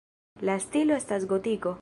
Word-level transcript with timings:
La 0.49 0.55
stilo 0.63 0.97
estas 1.03 1.29
gotiko. 1.35 1.79